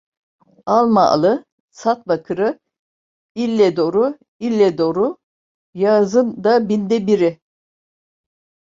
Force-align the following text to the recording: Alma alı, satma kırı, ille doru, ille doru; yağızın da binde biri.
Alma 0.65 1.05
alı, 1.09 1.45
satma 1.71 2.23
kırı, 2.23 2.59
ille 3.35 3.75
doru, 3.75 4.17
ille 4.39 4.77
doru; 4.77 5.17
yağızın 5.73 6.43
da 6.43 6.69
binde 6.69 7.07
biri. 7.07 7.39